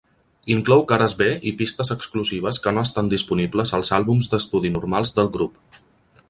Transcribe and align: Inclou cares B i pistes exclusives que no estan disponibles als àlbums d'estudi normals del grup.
Inclou 0.53 0.79
cares 0.91 1.11
B 1.19 1.27
i 1.51 1.53
pistes 1.59 1.93
exclusives 1.95 2.61
que 2.63 2.73
no 2.79 2.85
estan 2.89 3.13
disponibles 3.13 3.75
als 3.79 3.93
àlbums 3.99 4.31
d'estudi 4.33 4.73
normals 4.79 5.15
del 5.21 5.31
grup. 5.39 5.63